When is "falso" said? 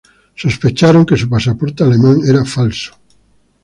2.55-2.91